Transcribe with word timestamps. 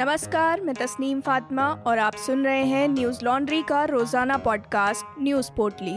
नमस्कार, 0.00 0.60
मैं 0.60 0.74
तस्नीम 0.74 1.20
फातिमा 1.20 1.64
और 1.86 1.98
आप 1.98 2.14
सुन 2.16 2.44
रहे 2.44 2.62
हैं 2.64 2.86
न्यूज़ 2.88 3.18
लॉन्ड्री 3.24 3.62
का 3.62 3.84
रोज़ाना 3.84 4.36
पॉडकास्ट 4.36 5.20
न्यूज़ 5.22 5.50
पोर्टली। 5.56 5.96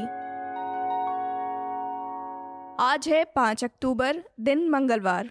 आज 2.85 3.08
है 3.08 3.24
पाँच 3.35 3.63
अक्टूबर, 3.63 4.21
दिन 4.39 4.69
मंगलवार। 4.69 5.29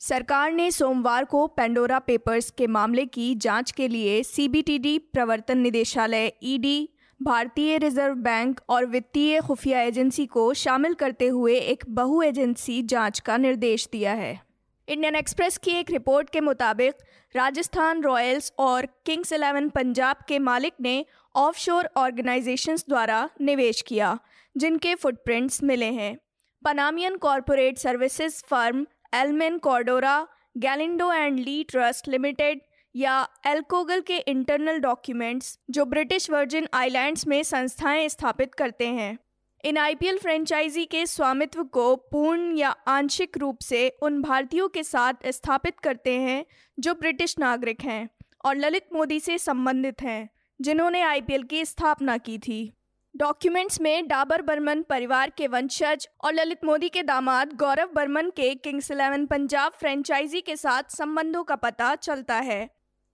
सरकार 0.00 0.52
ने 0.52 0.70
सोमवार 0.70 1.24
को 1.24 1.46
पेंडोरा 1.46 1.98
पेपर्स 1.98 2.50
के 2.50 2.66
मामले 2.66 3.04
की 3.06 3.34
जाँच 3.34 3.70
के 3.70 3.88
लिए 3.88 4.22
सीबीटीडी 4.22 4.98
प्रवर्तन 4.98 5.58
निदेशालय 5.58 6.32
ईडी 6.42 6.88
भारतीय 7.22 7.78
रिज़र्व 7.78 8.14
बैंक 8.14 8.60
और 8.68 8.86
वित्तीय 8.86 9.40
खुफिया 9.40 9.82
एजेंसी 9.82 10.26
को 10.26 10.52
शामिल 10.54 10.94
करते 10.94 11.28
हुए 11.28 11.54
एक 11.54 11.84
बहु 11.88 12.22
एजेंसी 12.22 12.82
जाँच 12.82 13.20
का 13.20 13.36
निर्देश 13.36 13.88
दिया 13.92 14.12
है। 14.12 14.47
इंडियन 14.88 15.16
एक्सप्रेस 15.16 15.56
की 15.58 15.70
एक 15.70 15.90
रिपोर्ट 15.90 16.30
के 16.30 16.40
मुताबिक 16.40 16.94
राजस्थान 17.34 18.02
रॉयल्स 18.02 18.52
और 18.58 18.86
किंग्स 19.06 19.32
इलेवन 19.32 19.68
पंजाब 19.68 20.16
के 20.28 20.38
मालिक 20.38 20.74
ने 20.80 21.04
ऑफशोर 21.34 21.88
ऑर्गेनाइजेशंस 21.96 22.84
द्वारा 22.88 23.28
निवेश 23.40 23.82
किया, 23.82 24.18
जिनके 24.56 24.94
फुटप्रिंट्स 24.94 25.62
मिले 25.62 25.90
हैं। 25.92 26.16
Panamanian 26.62 27.16
corporate 27.16 27.78
services 27.78 28.42
firm 28.46 28.86
Aleman 29.14 29.58
Cordero 29.58 30.16
Galindo 30.56 31.12
and 31.12 31.38
Lee 31.38 31.62
trust 31.64 32.08
limited 32.08 32.60
या 32.94 33.28
एल्कोगल 33.46 34.00
के 34.00 34.18
इंटरनल 34.18 34.78
डॉक्यूमेंट्स 34.78 35.58
जो 35.70 35.84
ब्रिटिश 35.84 36.30
वर्जिन 36.30 36.68
आइलैंड्स 36.74 37.26
में 37.26 37.42
संस्थाएँ 37.42 38.08
स्थापित 38.08 38.54
करते 38.54 38.86
हैं। 38.86 39.16
इन 39.64 39.78
आईपीएल 39.78 40.18
फ्रेंचाइजी 40.18 40.84
के 40.84 41.04
स्वामित्व 41.06 41.62
को 41.64 41.94
पूर्ण 42.10 42.56
या 42.56 42.68
आंशिक 42.88 43.38
रूप 43.38 43.60
से 43.60 43.88
उन 44.02 44.20
भारतीयों 44.22 44.68
के 44.68 44.82
साथ 44.82 45.26
स्थापित 45.26 45.78
करते 45.80 46.12
हैं 46.12 46.44
जो 46.78 46.94
ब्रिटिश 46.94 47.34
नागरिक 47.38 47.82
हैं 47.82 48.08
और 48.44 48.56
ललित 48.56 48.86
मोदी 48.92 49.20
से 49.20 49.38
संबंधित 49.38 50.02
हैं, 50.02 50.28
जिन्होंने 50.60 51.02
आईपीएल 51.02 51.42
की 51.42 51.64
स्थापना 51.64 52.16
की 52.18 52.38
थी। 52.38 52.72
डॉक्यूमेंट्स 53.14 53.80
में 53.80 54.08
डाबर 54.08 54.42
बर्मन 54.42 54.82
परिवार 54.82 55.30
के 55.30 55.46
वंशज 55.46 56.08
और 56.24 56.34
ललित 56.34 56.64
मोदी 56.64 56.88
के 56.88 57.02
दामाद 57.02 57.52
गौरव 57.52 57.90
बर्मन 57.94 58.30
के 58.30 58.54
किंग्स 58.54 58.90
इलेवन 58.90 59.26
पंजाब 59.26 59.72
फ्रेंचाइजी 59.72 60.40
के 60.40 60.56
साथ 60.56 60.96
संबंधों 60.96 61.44
का 61.44 61.56
पता 61.56 61.94
चलता 61.94 62.36
है। 62.36 62.68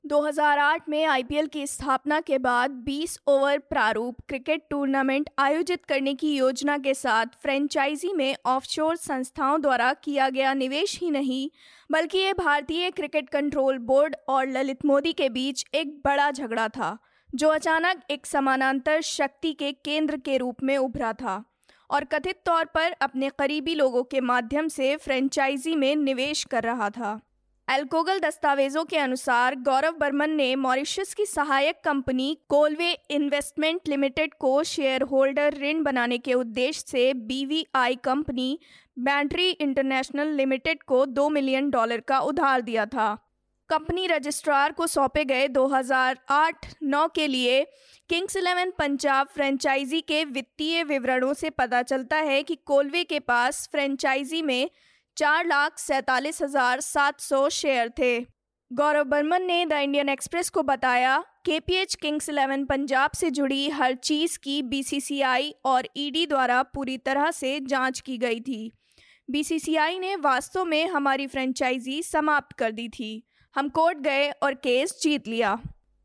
2008 0.05 0.89
में 0.89 1.05
आईपीएल 1.05 1.47
की 1.47 1.67
स्थापना 1.67 2.21
के 2.21 2.39
बाद 2.39 2.71
20 2.89 3.19
ओवर 3.27 3.59
प्रारूप 3.59 4.17
क्रिकेट 4.29 4.63
टूर्नामेंट 4.71 5.31
आयोजित 5.39 5.85
करने 5.85 6.15
की 6.15 6.35
योजना 6.37 6.77
के 6.79 6.95
साथ 6.95 7.27
फ्रेंचाइजी 7.43 8.13
में 8.13 8.37
ऑफशोर 8.47 8.97
संस्थाओं 8.97 9.61
द्वारा 9.61 9.93
किया 9.95 10.29
गया 10.29 10.53
निवेश 10.55 10.99
ही 11.01 11.11
नहीं, 11.11 11.51
बल्कि 11.93 12.19
ये 12.19 12.33
भारतीय 12.33 12.91
क्रिकेट 12.91 13.31
कंट्रोल 13.31 13.79
बोर्ड 13.79 14.17
और 14.29 14.49
ललित 14.49 14.85
मोदी 14.87 15.13
के 15.13 15.29
बीच 15.29 15.65
एक 15.75 16.01
बड़ा 16.05 16.31
झगड़ा 16.31 16.69
था, 16.69 16.99
जो 17.35 17.49
अचानक 17.49 18.03
एक 18.11 18.27
समानांतर 18.27 19.01
शक्ति 19.01 19.53
के 19.53 19.73
केंद्र 19.73 20.17
के 20.17 20.37
रूप 20.37 20.63
में 20.63 20.77
उभरा 20.79 21.13
था 21.13 21.45
और 21.91 22.05
कथित 22.05 22.43
तौर 22.47 22.65
पर 22.65 22.93
अपने 22.93 23.31
करीबी 23.39 23.75
लोगों 23.75 24.03
के 24.03 24.21
माध्यम 24.21 24.69
से 24.69 24.97
फ्रेंचाइजी 24.97 25.77
में 25.77 25.95
निवेश 25.97 26.45
कर 26.45 26.63
रहा 26.63 26.91
था। 26.91 27.21
एल्कोगल 27.69 28.19
दस्तावेजों 28.21 28.85
के 28.85 28.97
अनुसार 28.97 29.55
गौरव 29.57 29.95
बर्मन 30.01 30.31
ने 30.31 30.55
मॉरिशस 30.57 31.15
की 31.15 31.25
सहायक 31.27 31.81
कंपनी 31.85 32.37
कोलवे 32.49 32.91
इन्वेस्टमेंट 33.11 33.89
लिमिटेड 33.89 34.35
को 34.41 34.63
शेयर 34.63 35.03
होल्डर 35.03 35.55
ऋण 35.61 35.83
बनाने 35.83 36.19
के 36.19 36.35
उद्देश्य 36.35 36.85
से 36.89 37.13
BVI 37.23 37.95
company 38.05 38.59
battery 38.99 39.49
international 39.51 40.35
limited 40.35 40.83
को 40.83 41.05
दो 41.07 41.29
मिलियन 41.29 41.71
डॉलर 41.71 42.01
का 42.01 42.19
उधार 42.21 42.61
दिया 42.61 42.87
था। 42.87 43.15
कंपनी 43.71 44.07
रजिस्ट्रार 44.07 44.73
को 44.73 44.87
सौंपे 44.87 45.25
गए 45.25 45.49
2008-9 45.49 47.09
के 47.15 47.27
लिए 47.27 47.63
किंग्स 48.11 48.37
इलेवन 48.37 48.73
पंजाब 48.79 49.27
फ्रेंचाइजी 49.27 50.01
के 50.01 50.25
वित्तीय 50.25 50.83
विवरणों 50.85 51.33
से 51.35 51.51
पता 51.51 51.83
चलता 51.83 52.17
है 52.23 52.43
कि 52.43 52.59
कोलवे 52.67 53.05
के 53.05 53.19
पास 53.21 53.69
फ्रेंचाइजी 53.73 54.43
में 54.43 54.69
चार 55.17 55.47
लाख 55.47 55.79
सैतालीस 55.79 56.41
हज़ार 56.43 56.81
सात 56.81 57.21
सौ 57.21 57.49
शेयर 57.49 57.89
थे। 57.99 58.19
गौरव 58.71 59.05
बर्मन 59.05 59.43
ने 59.43 59.65
द 59.67 59.73
इंडियन 59.73 60.09
एक्सप्रेस 60.09 60.49
को 60.51 60.63
बताया 60.63 61.19
K 61.45 61.59
P 61.61 61.75
H 61.75 61.95
Kings 61.95 62.29
eleven 62.29 62.65
Punjab 62.65 63.11
से 63.11 63.31
जुड़ी 63.31 63.69
हर 63.71 63.95
चीज़ 63.95 64.39
की 64.39 64.61
बीसीसीआई 64.63 65.55
और 65.65 65.89
ईडी 65.97 66.25
द्वारा 66.27 66.63
पूरी 66.65 66.97
तरह 66.99 67.31
से 67.31 67.59
जाँच 67.61 68.01
की 68.01 68.17
गई 68.19 68.41
थी। 68.41 68.71
बीसीसीआई 69.29 69.99
ने 69.99 70.17
वास्तव 70.17 70.65
में 70.65 70.87
हमारी 70.87 71.27
फ्रेंचाइजी 71.27 72.03
समाप्त 72.03 72.57
कर 72.59 72.73
दी 72.73 72.89
थी। 72.89 73.23
हम 73.57 73.69
कोर्ट 73.69 73.99
गए 73.99 74.31
और 74.33 74.55
केस 74.57 74.99
जीत 75.03 75.29
लिया। 75.29 75.59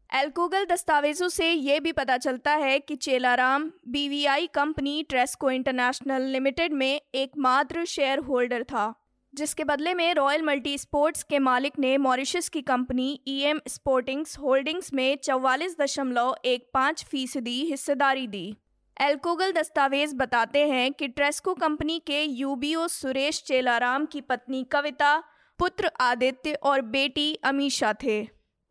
एल्कोगल 0.09 0.65
दस्तावेजों 0.65 1.27
से 1.29 1.51
ये 1.51 1.79
भी 1.79 1.91
पता 1.91 2.17
चलता 2.17 2.53
है 2.53 2.79
कि 2.79 2.95
Chellaram, 2.97 3.71
BVI 3.87 4.47
company 4.47 5.03
Tresco 5.03 5.51
international 5.51 6.21
limited 6.27 6.73
में 6.73 7.01
एकमात्र 7.15 7.85
शेयर 7.87 8.19
होल्डर 8.19 8.63
था। 8.63 8.93
जिसके 9.33 9.63
बदले 9.63 9.93
में 9.93 10.13
रॉयल 10.13 10.41
मल्टी 10.41 10.77
स्पोर्ट्स 10.77 11.23
के 11.23 11.39
मालिक 11.39 11.73
ने 11.79 11.97
मॉरिशस 11.97 12.49
की 12.49 12.61
कंपनी 12.61 13.19
ईएम 13.27 13.59
स्पोर्टिंग्स 13.67 14.37
होल्डिंग्स 14.39 14.93
में 14.93 15.17
चौवालीस 15.17 15.75
दशमलव 15.79 16.35
एक 16.45 16.69
पाँच 16.73 17.03
फ़ीसदी 17.03 17.63
हिस्सेदारी 17.65 18.27
दी। 18.27 18.55
एल्कोगल 19.01 19.51
दस्तावेज़ 19.51 20.15
बताते 20.15 20.67
हैं 20.67 20.91
कि 20.93 21.07
ट्रेस्को 21.07 21.53
कंपनी 21.53 21.99
के 21.99 22.23
यूबीओ 22.23 22.87
सुरेश 22.87 23.41
चेलाराम 23.43 24.05
की 24.05 24.21
पत्नी 24.21 24.63
कविता, 24.63 25.17
पुत्र 25.59 25.91
आदित्य 26.01 26.53
और 26.53 26.81
बेटी 26.81 27.33
अमीशा 27.43 27.93
थे। 28.03 28.21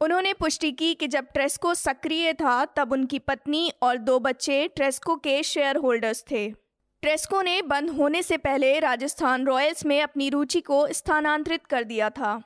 उन्होंने 0.00 0.32
पुष्टि 0.32 0.72
की 0.72 0.94
कि 0.94 1.06
जब 1.06 1.26
ट्रेस्को 1.34 1.74
सक्रिय 1.74 2.32
था, 2.32 2.64
तब 2.64 2.92
उनकी 2.92 3.18
पत्नी 3.18 3.70
और 3.82 3.96
दो 3.96 4.18
बच्चे 4.18 4.68
ट्रेस्को 4.68 5.16
के 5.16 5.42
शेयर 5.42 5.76
होल्डर्स 5.76 6.24
थे। 6.30 6.67
ट्रेस्को 7.02 7.40
ने 7.42 7.60
बंद 7.62 7.90
होने 7.90 8.22
से 8.22 8.36
पहले 8.36 8.78
राजस्थान 8.80 9.46
रॉयल्स 9.46 9.84
में 9.86 10.00
अपनी 10.02 10.28
रुचि 10.30 10.60
को 10.60 10.86
स्थानांतरित 10.92 11.66
कर 11.66 11.84
दिया 11.84 12.08
था। 12.10 12.42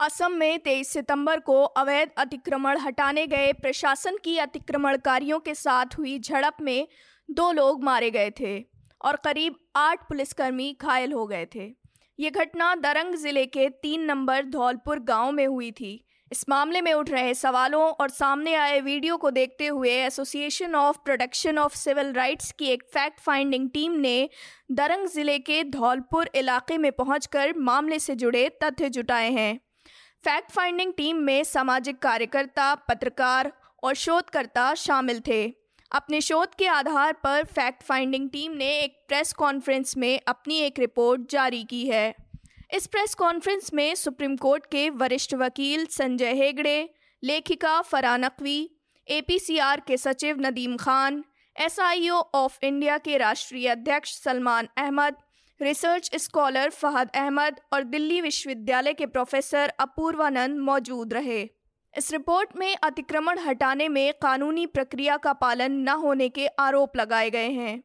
असम 0.00 0.32
में 0.32 0.58
23 0.58 0.88
सितंबर 0.88 1.40
को 1.40 1.62
अवैध 1.62 2.10
अतिक्रमण 2.18 2.78
हटाने 2.78 3.26
गए 3.26 3.52
प्रशासन 3.52 4.16
की 4.16 4.38
अतिक्रमणकारियों 4.38 5.38
के 5.40 5.54
साथ 5.54 5.98
हुई 5.98 6.18
झड़प 6.18 6.56
में 6.62 6.88
दो 7.30 7.52
लोग 7.52 7.84
मारे 7.84 8.10
गए 8.10 8.30
थे 8.40 8.58
और 9.00 9.16
करीब 9.16 9.56
आठ 9.76 10.08
पुलिसकर्मी 10.08 10.76
घायल 10.82 11.12
हो 11.12 11.26
गए 11.26 11.46
थे। 11.54 11.74
ये 12.18 12.30
घटना 12.30 12.74
दरंग 12.74 13.14
ज़िले 13.14 13.46
के 13.46 13.68
तीन 13.82 14.04
नंबर 14.04 14.44
धौलपुर 14.44 14.98
गाँव 14.98 15.32
में 15.32 15.46
हुई 15.46 15.70
थी। 15.70 16.05
इस 16.32 16.44
मामले 16.48 16.80
में 16.80 16.92
उठ 16.92 17.10
रहे 17.10 17.34
सवालों 17.34 17.82
और 17.82 18.10
सामने 18.10 18.54
आए 18.54 18.80
वीडियो 18.80 19.16
को 19.16 19.30
देखते 19.30 19.66
हुए 19.66 19.90
association 19.96 20.74
of 20.74 20.96
protection 21.04 21.58
of 21.58 21.76
civil 21.76 22.12
rights 22.12 22.50
की 22.52 22.66
एक 22.66 22.82
फैक्ट 22.94 23.20
फाइंडिंग 23.20 23.68
टीम 23.70 23.92
ने 24.00 24.28
दरंग 24.72 25.06
ज़िले 25.08 25.38
के 25.38 25.62
धौलपुर 25.64 26.30
इलाके 26.34 26.78
में 26.78 26.90
पहुंचकर 26.92 27.52
मामले 27.58 27.98
से 27.98 28.14
जुड़े 28.14 28.48
तथ्य 28.64 28.88
जुटाए 28.88 29.30
हैं। 29.30 29.58
फैक्ट 30.24 30.50
फाइंडिंग 30.52 30.92
टीम 30.96 31.16
में 31.16 31.42
सामाजिक 31.44 31.98
कार्यकर्ता, 31.98 32.74
पत्रकार 32.74 33.52
और 33.82 33.94
शोधकर्ता 33.94 34.74
शामिल 34.76 35.22
थे। 35.26 35.44
अपने 35.92 36.20
शोध 36.20 36.54
के 36.54 36.66
आधार 36.66 37.12
पर 37.24 37.44
फैक्ट 37.46 37.82
फाइंडिंग 37.82 38.28
टीम 38.30 38.52
ने 38.52 38.70
एक 38.78 38.96
प्रेस 39.08 39.32
कॉन्फ्रेंस 39.32 39.96
में 39.96 40.20
अपनी 40.28 40.58
एक 40.60 40.78
रिपोर्ट 40.78 41.30
जारी 41.30 41.62
की 41.64 41.86
है। 41.86 42.14
इस 42.76 42.86
प्रेस 42.86 43.14
कॉन्फ्रेंस 43.14 43.72
में 43.74 43.94
सुप्रीम 43.94 44.36
कोर्ट 44.36 44.66
के 44.66 44.88
वरिष्ठ 44.90 45.34
वकील 45.34 45.86
संजय 45.86 46.32
हेगड़े, 46.34 46.88
लेखिका 47.22 47.80
फरा 47.82 48.16
नकवी 48.16 48.70
एपीसीआर 49.08 49.82
के 49.86 49.96
सचिव 49.96 50.40
Nadeem 50.40 50.76
Khan 50.76 51.24
SIO 51.56 52.16
of 52.34 52.58
India 52.62 52.98
के 52.98 53.16
राष्ट्रीय 53.16 53.68
अध्यक्ष 53.68 54.12
सलमान 54.14 54.68
अहमद, 54.76 55.16
रिसर्च 55.60 56.10
स्कॉलर 56.16 56.70
फहद 56.70 57.10
अहमद 57.14 57.60
और 57.72 57.84
दिल्ली 57.84 58.20
विश्वविद्यालय 58.20 58.92
के 58.92 59.06
प्रोफेसर 59.06 59.72
अपूर्वानंद 59.78 60.60
मौजूद 60.60 61.14
रहे। 61.14 61.42
इस 61.94 62.12
रिपोर्ट 62.12 62.56
में 62.56 62.76
अतिक्रमण 62.76 63.38
हटाने 63.38 63.88
में 63.88 64.12
कानूनी 64.22 64.66
प्रक्रिया 64.66 65.16
का 65.16 65.32
पालन 65.32 65.72
न 65.72 65.88
होने 65.88 66.28
के 66.28 66.46
आरोप 66.46 66.96
लगाए 66.96 67.30
गए 67.30 67.50
हैं। 67.50 67.82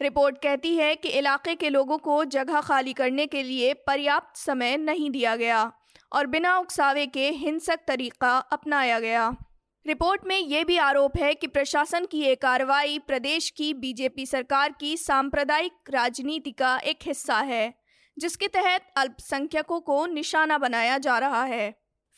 रिपोर्ट 0.00 0.38
कहती 0.38 0.74
है 0.76 0.94
कि 0.96 1.08
इलाके 1.08 1.54
के 1.54 1.68
लोगों 1.70 1.98
को 1.98 2.24
जगह 2.24 2.60
खाली 2.60 2.92
करने 2.92 3.26
के 3.26 3.42
लिए 3.42 3.72
पर्याप्त 3.86 4.36
समय 4.36 4.76
नहीं 4.76 5.10
दिया 5.10 5.34
गया 5.36 5.70
और 6.12 6.26
बिना 6.26 6.56
उकसावे 6.58 7.06
के 7.06 7.30
हिंसक 7.32 7.80
तरीका 7.88 8.36
अपनाया 8.52 8.98
गया। 9.00 9.34
रिपोर्ट 9.86 10.26
में 10.26 10.38
ये 10.38 10.64
भी 10.64 10.76
आरोप 10.78 11.16
है 11.18 11.34
कि 11.34 11.46
प्रशासन 11.46 12.04
की 12.04 12.20
ये 12.20 12.34
कार्रवाई 12.34 12.98
प्रदेश 12.98 13.48
की 13.50 13.72
बीजेपी 13.74 14.26
सरकार 14.26 14.74
की 14.80 14.96
सांप्रदायिक 14.96 15.90
राजनीति 15.90 16.50
का 16.50 16.76
एक 16.78 16.98
हिस्सा 17.02 17.38
है, 17.38 17.74
जिसके 18.16 18.48
तहत 18.48 18.92
अल्पसंख्यकों 18.96 19.80
को 19.80 20.04
निशाना 20.06 20.58
बनाया 20.58 20.98
जा 20.98 21.18
रहा 21.18 21.44
है। 21.44 21.70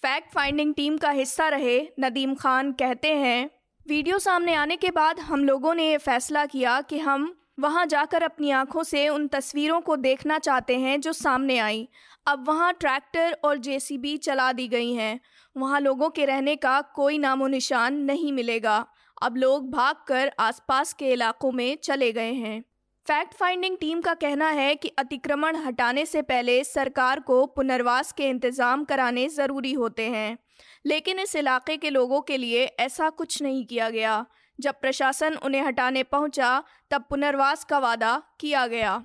फैक्ट 0.03 0.33
फाइंडिंग 0.35 0.75
टीम 0.75 0.97
का 0.99 1.11
हिस्सा 1.11 1.49
रहे 1.49 1.81
नदीम 2.01 2.35
खान 2.35 2.73
कहते 2.73 3.15
हैं, 3.15 3.51
वीडियो 3.87 4.19
सामने 4.19 4.55
आने 4.55 4.77
के 4.77 4.91
बाद 4.91 5.21
हम 5.21 5.45
लोगों 5.45 5.75
ने 5.75 5.89
ये 5.91 5.99
फैसला 5.99 6.47
किया 6.47 6.81
कि 6.81 6.99
हम 6.99 7.35
वहाँ 7.59 7.85
जाकर 7.87 8.23
अपनी 8.23 8.51
आँखों 8.51 8.83
से 8.83 9.09
उन 9.09 9.27
तस्वीरों 9.29 9.81
को 9.81 9.97
देखना 9.97 10.39
चाहते 10.39 10.77
हैं 10.79 11.01
जो 11.01 11.13
सामने 11.13 11.59
आई। 11.59 11.89
अब 12.27 12.45
वहाँ 12.49 12.73
ट्रैक्टर 12.73 13.37
और 13.45 13.59
जेसीबी 13.59 14.17
चला 14.17 14.53
दी 14.53 14.69
गई 14.69 14.93
हैं। 14.93 15.19
वहाँ 15.57 15.81
लोगों 15.81 16.11
के 16.11 16.25
रहने 16.25 16.57
का 16.57 16.81
कोई 16.95 17.19
नामो 17.19 17.47
निशान 17.47 17.95
नहीं 17.95 18.33
मिलेगा। 18.33 18.85
अब 19.23 19.37
लोग 19.37 19.71
भागकर 19.71 20.33
आसपास 20.41 20.93
के 20.93 21.13
इलाकों 21.13 21.53
में 21.53 21.77
चले 21.77 22.13
गए 22.13 22.33
हैं। 22.33 22.63
फैक्ट 23.07 23.35
फाइंडिंग 23.35 23.77
टीम 23.81 24.01
का 24.01 24.15
कहना 24.15 24.49
है 24.49 24.75
कि 24.75 24.89
अतिक्रमण 24.89 25.57
हटाने 25.57 26.07
से 26.07 26.23
पहले 26.23 26.63
सरकार 26.65 27.21
को 27.21 27.45
पुनर्वास 27.47 28.13
के 28.13 28.29
इंतज़ाम 28.29 28.85
कराने 28.85 29.29
ज़रूरी 29.29 29.73
होते 29.73 30.09
हैं। 30.09 30.39
लेकिन 30.87 31.19
इस 31.19 31.37
इलाके 31.37 31.77
के 31.77 31.91
लोगों 31.91 32.21
के 32.21 32.37
लिए 32.37 32.65
ऐसा 32.65 33.11
कुछ 33.11 33.43
नहीं 33.43 33.65
किया 33.67 33.91
गया। 33.91 34.25
जब 34.59 34.81
प्रशासन 34.81 35.37
उन्हें 35.37 35.63
हटाने 35.63 36.03
पहुँचा, 36.03 36.63
तब 36.91 37.05
पुनर्वास 37.11 37.65
का 37.65 37.79
वादा 37.79 38.23
किया 38.41 38.67
गया। 38.67 39.03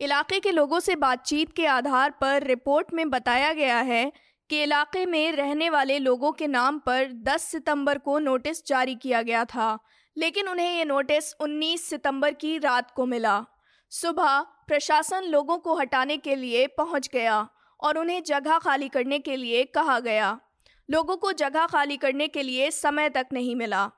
इलाके 0.00 0.40
के 0.40 0.50
लोगों 0.50 0.80
से 0.80 0.96
बातचीत 0.96 1.52
के 1.52 1.66
आधार 1.66 2.10
पर 2.10 2.42
रिपोर्ट 2.42 2.92
में 2.94 3.08
बताया 3.10 3.52
गया 3.52 3.78
है 3.80 4.12
कि 4.50 4.62
इलाके 4.62 5.04
में 5.06 5.32
रहने 5.32 5.70
वाले 5.70 5.98
लोगों 5.98 6.32
के 6.32 6.46
नाम 6.46 6.78
पर 6.78 7.12
10 7.24 7.42
सितंबर 7.42 7.98
को 7.98 8.18
नोटिस 8.18 8.66
जारी 8.66 8.94
किया 8.94 9.22
गया 9.22 9.44
था, 9.44 9.78
लेकिन 10.16 10.48
उन्हें 10.48 10.76
ये 10.76 10.84
नोटिस 10.84 11.32
19 11.34 11.88
सितंबर 11.88 12.32
की 12.32 12.56
रात 12.58 12.90
को 12.90 13.06
मिला। 13.06 13.44
सुबह 13.92 14.40
प्रशासन 14.66 15.24
लोगों 15.24 15.58
को 15.58 15.74
हटाने 15.74 16.16
के 16.16 16.34
लिए 16.34 16.66
पहुँच 16.66 17.08
गया 17.12 17.46
और 17.80 17.98
उन्हें 17.98 18.22
जगह 18.22 18.58
खाली 18.58 18.88
करने 18.88 19.18
के 19.18 19.36
लिए 19.36 19.64
कहा 19.64 19.98
गया। 20.00 20.38
लोगों 20.88 21.16
को 21.16 21.32
जगह 21.32 21.66
खाली 21.66 21.96
करने 21.96 22.28
के 22.28 22.42
लिए 22.42 22.70
समय 22.70 23.08
तक 23.08 23.26
नहीं 23.32 23.56
मिला। 23.56 23.90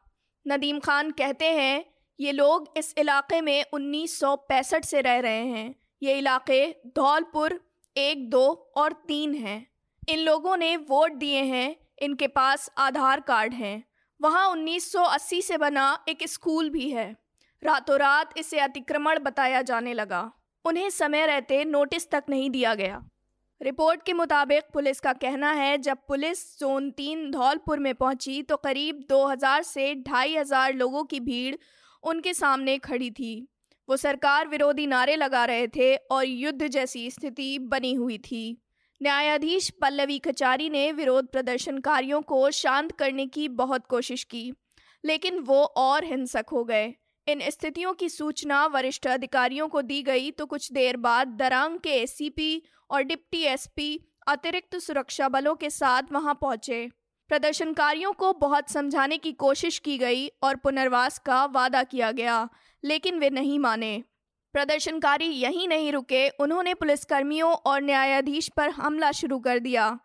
नदीम 0.48 0.78
खान 0.78 1.10
कहते 1.10 1.44
हैं, 1.44 1.84
ये 2.20 2.32
लोग 2.32 2.72
इस 2.76 2.94
इलाके 2.98 3.40
में 3.40 3.64
उन्नीस 3.72 4.20
सौ 4.20 4.36
पैंसठ 4.36 4.84
से 4.84 5.00
रह 5.00 5.18
रहे 5.18 5.46
हैं। 5.46 5.74
ये 6.02 6.18
इलाके 6.18 6.72
धौलपुर, 6.72 7.60
एक, 7.96 8.30
दो 8.30 8.72
और 8.76 8.92
तीन 8.92 9.34
हैं। 9.34 9.66
इन 10.08 10.18
लोगों 10.18 10.56
ने 10.56 10.76
वोट 10.76 11.12
दिए 11.12 11.42
हैं, 11.42 11.76
इनके 11.98 12.26
पास 12.26 12.70
आधार 12.78 13.20
कार्ड 13.20 13.54
हैं। 13.54 13.84
वहाँ 14.20 14.48
1980 14.48 15.42
से 15.42 15.58
बना 15.58 16.04
एक 16.08 16.18
स्कूल 16.28 16.70
भी 16.70 16.90
है। 16.90 17.16
रातों 17.62 17.98
रात 17.98 18.38
इसे 18.38 18.58
अतिक्रमण 18.58 19.18
बताया 19.18 19.62
जाने 19.62 19.94
लगा। 19.94 20.32
उन्हें 20.64 20.90
समय 20.90 21.26
रहते 21.26 21.64
नोटिस 21.64 22.10
तक 22.10 22.24
नहीं 22.28 22.50
दिया 22.50 22.74
गया। 22.74 23.08
रिपोर्ट 23.60 24.02
के 24.02 24.12
मुताबिक 24.12 24.64
पुलिस 24.72 25.00
का 25.00 25.12
कहना 25.12 25.50
है, 25.52 25.78
जब 25.78 25.98
पुलिस 26.08 26.38
जोन 26.58 26.90
तीन 26.90 27.30
धौलपुर 27.30 27.78
में 27.78 27.94
पहुँची 27.94 28.42
तो 28.42 28.56
करीब 28.56 29.04
2000 29.08 29.62
से 29.62 29.94
ढाई 30.02 30.36
हज़ार 30.36 30.74
लोगों 30.74 31.02
की 31.04 31.20
भीड़ 31.20 31.54
उनके 32.02 32.34
सामने 32.34 32.76
खड़ी 32.78 33.10
थी। 33.10 33.48
वो 33.88 33.96
सरकार 33.96 34.48
विरोधी 34.48 34.86
नारे 34.86 35.16
लगा 35.16 35.44
रहे 35.44 35.66
थे 35.68 35.94
और 35.96 36.24
युद्ध 36.24 36.66
जैसी 36.66 37.10
स्थिति 37.10 37.58
बनी 37.60 37.92
हुई 37.94 38.18
थी। 38.20 38.62
न्यायाधीश 39.00 39.70
पल्लवी 39.82 40.18
कचारी 40.18 40.68
ने 40.70 40.90
विरोध 40.92 41.30
प्रदर्शनकारियों 41.32 42.20
को 42.22 42.50
शांत 42.52 42.92
करने 42.92 43.26
की 43.26 43.48
बहुत 43.56 43.86
कोशिश 43.86 44.24
की, 44.24 44.52
लेकिन 45.04 45.38
वो 45.40 45.62
और 45.78 46.04
हिंसक 46.04 46.46
हो 46.52 46.64
गए। 46.64 46.94
इन 47.28 47.40
स्थितियों 47.50 47.92
की 47.92 48.08
सूचना 48.08 48.64
वरिष्ठ 48.66 49.06
अधिकारियों 49.06 49.68
को 49.68 49.80
दी 49.82 50.02
गई 50.02 50.30
तो 50.30 50.44
कुछ 50.46 50.72
देर 50.72 50.96
बाद 50.96 51.28
दरांग 51.28 51.78
के 51.78 51.90
एसीपी 51.92 52.62
और 52.90 53.02
डिप्टी 53.02 53.42
एसपी 53.42 53.88
अतिरिक्त 54.28 54.76
सुरक्षा 54.76 55.28
बलों 55.28 55.54
के 55.54 55.70
साथ 55.70 56.12
वहाँ 56.12 56.34
पहुँचे। 56.34 56.90
प्रदर्शनकारियों 57.30 58.12
को 58.12 58.32
बहुत 58.32 58.70
समझाने 58.70 59.18
की 59.18 59.32
कोशिश 59.32 59.78
की 59.78 59.98
गई 59.98 60.26
और 60.42 60.56
पुनर्वास 60.56 61.18
का 61.18 61.44
वादा 61.44 61.82
किया 61.82 62.10
गया, 62.12 62.48
लेकिन 62.84 63.18
वे 63.18 63.30
नहीं 63.30 63.58
माने। 63.58 64.02
प्रदर्शनकारी 64.52 65.26
यहीं 65.26 65.68
नहीं 65.68 65.92
रुके, 65.92 66.28
उन्होंने 66.28 66.74
पुलिसकर्मियों 66.74 67.52
और 67.52 67.82
न्यायाधीश 67.82 68.48
पर 68.48 68.70
हमला 68.70 69.12
शुरू 69.12 69.38
कर 69.38 69.58
दिया, 69.58 69.98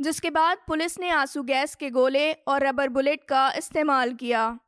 जिसके 0.00 0.30
बाद 0.30 0.58
पुलिस 0.66 0.98
ने 1.00 1.10
आँसू 1.10 1.42
गैस 1.42 1.74
के 1.74 1.90
गोले 1.90 2.32
और 2.32 2.66
रबर 2.66 2.88
बुलेट 2.88 3.24
का 3.24 3.50
इस्तेमाल 3.58 4.14
किया। 4.14 4.58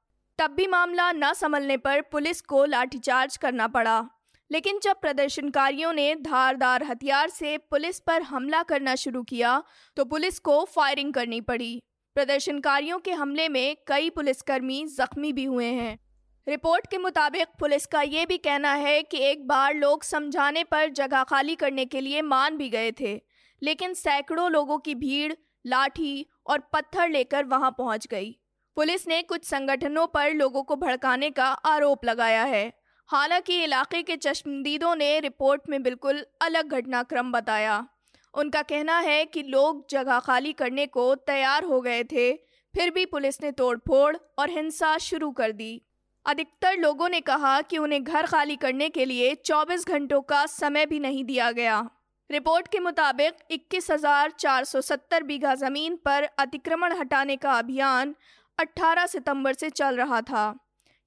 तब 0.42 0.50
भी 0.50 0.66
मामला 0.66 1.10
न 1.12 1.32
संभलने 1.32 1.76
पर 1.76 2.00
पुलिस 2.02 2.40
को 2.42 2.64
लाठीचार्ज 2.64 3.36
करना 3.36 3.66
पड़ा। 3.68 4.08
लेकिन 4.50 4.78
जब 4.82 5.00
प्रदर्शनकारियों 5.00 5.92
ने 5.92 6.14
धारदार 6.14 6.82
हथियार 6.82 7.28
से 7.28 7.56
पुलिस 7.70 8.00
पर 8.00 8.22
हमला 8.22 8.62
करना 8.62 8.94
शुरू 8.94 9.22
किया 9.22 9.62
तो 9.96 10.04
पुलिस 10.04 10.38
को 10.38 10.64
फायरिंग 10.64 11.12
करनी 11.14 11.40
पड़ी। 11.40 11.78
प्रदर्शनकारियों 12.16 12.98
के 12.98 13.12
हमले 13.12 13.48
में 13.48 13.76
कई 13.86 14.10
पुलिसकर्मी 14.10 14.84
जख्मी 14.88 15.32
भी 15.32 15.44
हुए 15.44 15.66
हैं। 15.66 15.98
रिपोर्ट 16.46 16.86
के 16.86 16.98
मुताबिक 16.98 17.48
पुलिस 17.58 17.86
का 17.86 18.02
ये 18.02 18.26
भी 18.26 18.38
कहना 18.40 18.72
है 18.74 19.02
कि 19.02 19.18
एक 19.20 19.46
बार 19.48 19.74
लोग 19.74 20.02
समझाने 20.02 20.64
पर 20.64 20.90
जगह 20.90 21.24
खाली 21.24 21.54
करने 21.54 21.84
के 21.84 22.00
लिए 22.00 22.22
मान 22.22 22.56
भी 22.56 22.68
गए 22.68 22.92
थे, 23.00 23.20
लेकिन 23.62 23.94
सैकड़ों 23.94 24.50
लोगों 24.50 24.78
की 24.78 24.94
भीड़, 24.96 25.32
लाठी 25.64 26.26
और 26.46 26.68
पत्थर 26.72 27.08
लेकर 27.08 27.44
वहाँ 27.44 27.74
पहुँच 27.78 28.06
गई। 28.06 28.38
पुलिस 28.76 29.08
ने 29.08 29.22
कुछ 29.22 29.44
संगठनों 29.44 30.06
पर 30.06 30.32
लोगों 30.32 30.62
को 30.62 30.76
भड़काने 30.76 31.30
का 31.30 31.46
आरोप 31.46 32.04
लगाया 32.04 32.44
है। 32.44 32.72
हालाँकि 33.08 33.62
इलाके 33.64 34.02
के 34.02 34.16
चश्मदीदों 34.16 34.94
ने 34.96 35.20
रिपोर्ट 35.20 35.62
में 35.68 35.82
बिल्कुल 35.82 36.24
अलग 36.40 36.72
घटनाक्रम 36.72 37.32
बताया। 37.32 37.86
उनका 38.34 38.62
कहना 38.62 38.98
है 38.98 39.24
कि 39.24 39.42
लोग 39.42 39.86
जगह 39.90 40.18
खाली 40.18 40.52
करने 40.52 40.86
को 40.86 41.14
तैयार 41.14 41.64
हो 41.64 41.80
गए 41.80 42.04
थे 42.04 42.32
फिर 42.74 42.90
भी 42.90 43.06
पुलिस 43.06 43.42
ने 43.42 43.50
तोड़फोड़ 43.52 44.16
और 44.38 44.50
हिंसा 44.50 44.98
शुरू 44.98 45.30
कर 45.30 45.52
दी। 45.52 45.82
अधिकतर 46.26 46.76
लोगों 46.76 47.08
ने 47.08 47.20
कहा 47.20 47.60
कि 47.60 47.78
उन्हें 47.78 48.04
घर 48.04 48.26
खाली 48.26 48.56
करने 48.56 48.88
के 48.88 49.04
लिए 49.04 49.34
24 49.34 49.86
घंटों 49.88 50.20
का 50.22 50.46
समय 50.46 50.86
भी 50.86 51.00
नहीं 51.00 51.24
दिया 51.24 51.50
गया। 51.50 51.90
रिपोर्ट 52.30 52.68
के 52.68 52.78
मुताबिक 52.78 53.34
21,470 53.50 55.22
बीघा 55.22 55.54
ज़मीन 55.54 55.96
पर 55.96 56.28
अतिक्रमण 56.38 56.92
हटाने 56.92 57.36
का 57.36 57.52
अभियान 57.52 58.14
18 58.58 59.06
सितंबर 59.06 59.52
से 59.52 59.70
चल 59.70 59.96
रहा 59.96 60.20
था। 60.20 60.58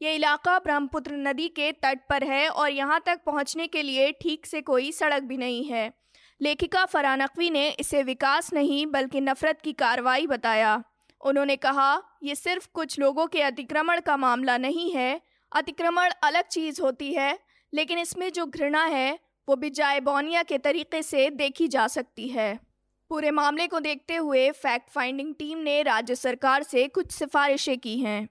ये 0.01 0.15
इलाका 0.15 0.59
ब्रह्मपुत्र 0.59 1.15
नदी 1.15 1.47
के 1.47 1.71
तट 1.71 2.00
पर 2.09 2.24
है 2.24 2.50
और 2.50 2.71
यहाँ 2.71 3.03
तक 3.06 3.19
पहुँचने 3.25 3.68
के 3.68 3.81
लिए 3.81 4.12
ठीक 4.12 4.45
से 4.45 4.62
कोई 4.62 4.92
सड़क 4.92 5.24
भी 5.24 5.38
नहीं 5.38 5.65
है। 5.65 5.94
लेखिका 6.42 6.86
फरा 6.86 7.15
नकवी 7.15 7.50
ने 7.50 7.69
इसे 7.69 8.03
विकास 8.03 8.53
नहीं 8.53 8.88
बल्कि 8.88 9.21
नफरत 9.21 9.62
की 9.62 9.74
कार्रवाई 9.74 10.27
बताया। 10.27 10.83
उन्होंने 11.21 11.56
कहा, 11.56 12.01
ये 12.24 12.36
सिर्फ़ 12.36 12.68
कुछ 12.74 13.00
लोगों 13.00 13.27
के 13.27 13.42
अतिक्रमण 13.42 14.00
का 14.00 14.18
मामला 14.18 14.57
नहीं 14.57 14.91
है। 14.91 15.21
अतिक्रमण 15.51 16.12
अलग 16.24 16.44
चीज़ 16.44 16.81
होती 16.81 17.13
है, 17.13 17.39
लेकिन 17.74 18.00
इसमें 18.00 18.31
जो 18.31 18.45
घृणा 18.45 18.86
है, 18.86 19.19
वो 19.50 19.56
बिजाय 19.56 20.00
बोनिया 20.00 20.44
के 20.44 20.57
तरीके 20.57 21.03
से 21.03 21.30
देखी 21.30 21.68
जा 21.68 21.88
सकती 21.88 22.27
है। 22.27 22.64
पूरे 23.10 23.31
मामले 23.31 23.68
को 23.68 23.80
देखते 23.80 24.16
हुए 24.16 24.52
फैक्ट 24.52 24.89
फाइंडिंग 24.89 25.36
टीम 25.39 25.58
ने 25.58 25.84
राज्य 25.84 26.15
सरकार 26.15 26.63
से 26.63 26.88
कुछ 26.88 27.12
सिफारिशें 27.12 27.77
की 27.77 27.98
हैं। 28.00 28.29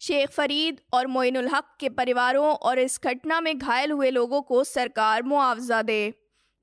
शेख 0.00 0.30
फरीद 0.30 0.80
और 0.92 1.06
मोइनुल 1.06 1.48
हक 1.48 1.76
के 1.80 1.88
परिवारों 1.88 2.46
और 2.46 2.78
इस 2.78 3.00
घटना 3.04 3.40
में 3.40 3.58
घायल 3.58 3.92
हुए 3.92 4.10
लोगों 4.10 4.42
को 4.42 4.64
सरकार 4.64 5.22
मुआवजा 5.22 5.82
दे। 5.82 6.14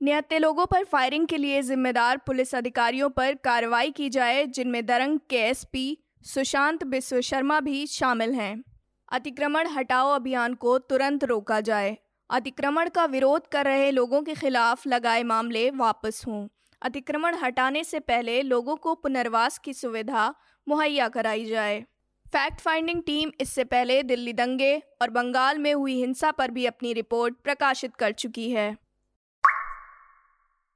निहत्ते 0.02 0.38
लोगों 0.38 0.66
पर 0.66 0.84
फायरिंग 0.84 1.26
के 1.26 1.36
लिए 1.36 1.62
जिम्मेदार 1.62 2.16
पुलिस 2.16 2.54
अधिकारियों 2.54 3.10
पर 3.10 3.34
कार्रवाई 3.34 3.90
की 3.90 4.08
जाए, 4.08 4.46
जिनमें 4.46 4.86
दरंग 4.86 5.20
के 5.30 5.36
एसपी 5.36 5.98
सुशांत 6.22 6.84
बिस्व 6.84 7.20
शर्मा 7.20 7.60
भी 7.60 7.86
शामिल 7.86 8.32
हैं। 8.34 8.64
अतिक्रमण 9.12 9.66
हटाओ 9.66 10.10
अभियान 10.10 10.54
को 10.54 10.78
तुरंत 10.78 11.24
रोका 11.24 11.60
जाए। 11.60 11.96
अतिक्रमण 12.30 12.88
का 12.88 13.04
विरोध 13.04 13.46
कर 13.46 13.64
रहे 13.64 13.90
लोगों 13.90 14.22
के 14.22 14.34
खिलाफ 14.34 14.86
लगाए 14.86 15.22
मामले 15.22 15.70
वापस 15.70 16.24
हों। 16.26 16.48
अतिक्रमण 16.82 17.34
हटाने 17.34 17.84
से 17.84 18.00
पहले 18.00 18.42
लोगों 18.42 18.76
को 18.76 18.94
पुनर्वास 18.94 19.58
की 19.58 19.72
सुविधा 19.74 20.34
मुहैया 20.68 21.08
कराई 21.08 21.44
जाए। 21.44 21.80
फैक्ट 22.26 22.60
फाइंडिंग 22.60 23.02
टीम 23.02 23.30
इससे 23.40 23.64
पहले 23.64 24.02
दिल्ली 24.02 24.32
दंगे 24.32 24.82
और 25.02 25.10
बंगाल 25.10 25.58
में 25.58 25.72
हुई 25.74 25.94
हिंसा 25.94 26.30
पर 26.30 26.50
भी 26.50 26.66
अपनी 26.66 26.92
रिपोर्ट 26.92 27.34
प्रकाशित 27.44 27.94
कर 27.96 28.12
चुकी 28.12 28.50
है। 28.50 28.76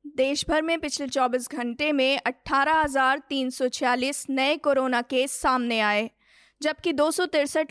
देश 0.05 0.45
भर 0.49 0.63
में 0.63 0.79
पिछले 0.81 1.07
24 1.09 1.49
घंटे 1.49 1.93
में 1.93 2.19
अट्ठारह 2.19 2.87
नए 4.31 4.57
कोरोना 4.57 5.03
केस 5.03 5.33
सामने 5.33 5.81
आए, 5.81 6.11
जबकि 6.61 6.93
दो 6.93 7.11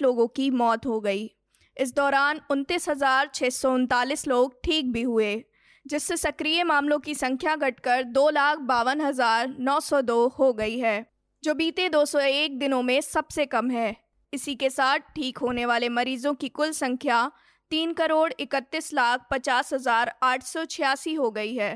लोगों 0.01 0.27
की 0.27 0.50
मौत 0.50 0.86
हो 0.86 1.00
गई। 1.00 1.30
इस 1.77 1.96
दौरान 1.96 2.42
उनतीस 2.50 2.89
लोग 4.27 4.60
ठीक 4.63 4.92
भी 4.92 5.01
हुए। 5.01 5.44
जिससे 5.86 6.18
सक्रिय 6.18 6.63
मामलों 6.63 7.00
की 7.00 7.15
संख्या 7.15 7.56
घटकर 7.58 8.04
दो 8.06 8.30
लाख 8.32 8.58
बावन 8.68 9.01
हज़ार 9.01 9.56
नौ 9.60 9.80
सौ 9.82 10.01
दो 10.04 10.27
हो 10.30 10.51
गई 10.54 10.77
है, 10.80 11.06
जो 11.44 11.54
बीते 11.56 11.88
201 11.89 12.60
दिनों 12.60 12.82
में 12.84 13.00
सबसे 13.04 13.46
कम 13.48 13.70
है। 13.72 13.96
इसी 14.34 14.56
के 14.56 14.70
साथ 14.70 15.00
ठीक 15.15 15.38
होने 15.38 15.65
वाले 15.65 15.89
मरीजों 15.92 16.34
की 16.36 16.50
कुल 16.51 16.72
संख्या 16.74 17.32
तीन 17.72 17.94
करोड़ 17.94 18.32
इकतीस 18.39 18.94
लाख 18.94 19.27
पचास 19.32 19.74
हज़ार 19.74 20.13
आठ 20.24 20.44
सौ 20.44 20.65
छियासी 20.65 21.13
हो 21.15 21.30
गई 21.32 21.56
है। 21.56 21.74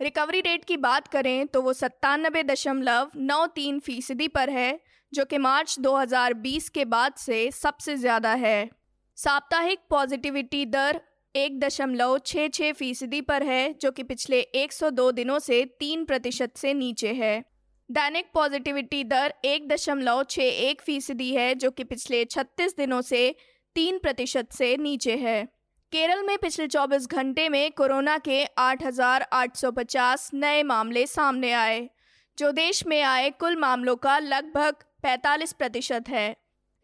रिकवरी 0.00 0.40
रेट 0.40 0.64
की 0.64 0.76
बात 0.78 1.08
करें 1.08 1.46
तो 1.46 1.62
वो 1.62 1.72
सत्तानबे 1.74 2.42
दशमलव 2.44 3.10
नौ 3.16 3.46
तीन 3.48 3.78
फ़ीसदी 3.80 4.28
पर 4.30 4.50
है, 4.50 4.80
जो 5.12 5.24
कि 5.24 5.38
मार्च 5.40 5.78
2020 5.80 6.68
के 6.68 6.84
बाद 6.86 7.14
से 7.18 7.50
सबसे 7.52 7.96
ज़्यादा 7.98 8.32
है। 8.36 8.70
साप्ताहिक 9.18 9.78
पॉजिटिविटी 9.90 10.64
दर 10.66 11.00
एक 11.34 11.58
दशमलव 11.60 12.18
छः 12.18 12.48
छः 12.48 12.72
फ़ीसदी 12.72 13.20
पर 13.20 13.42
है 13.42 13.72
जो 13.72 13.90
कि 13.90 14.02
पिछले 14.02 14.40
102 14.40 15.10
दिनों 15.12 15.38
से 15.38 15.64
तीन 15.80 16.04
प्रतिशत 16.04 16.56
से 16.56 16.74
नीचे 16.74 17.12
है। 17.12 17.44
दैनिक 17.90 18.30
पॉजिटिविटी 18.34 19.04
दर 19.04 19.34
एक 19.44 19.68
दशमलव 19.68 20.22
छः 20.22 20.42
एक 20.42 20.82
फ़ीसदी 20.82 21.30
है 21.34 21.54
जो 21.54 21.70
कि 21.70 21.84
पिछले 21.84 22.24
36 22.24 22.76
दिनों 22.76 23.00
से 23.00 23.34
तीन 23.74 23.98
प्रतिशत 23.98 24.52
से 24.52 24.76
नीचे 24.76 25.16
है। 25.16 25.44
केरल 25.92 26.22
में 26.22 26.36
पिछले 26.38 26.66
24 26.66 27.06
घंटे 27.06 27.48
में 27.48 27.70
कोरोना 27.72 28.18
के 28.18 28.44
8,850 28.58 30.30
नए 30.34 30.62
मामले 30.62 31.06
सामने 31.06 31.52
आए 31.52 31.88
जो 32.38 32.52
देश 32.52 32.86
में 32.86 33.02
आए 33.02 33.30
कुल 33.30 33.56
मामलों 33.56 33.96
का 33.96 34.18
लगभग 34.18 34.84
45 35.02 35.52
प्रतिशत 35.52 36.08
है। 36.08 36.36